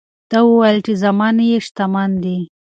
[0.31, 2.37] ده وویل چې زامن یې شتمن دي.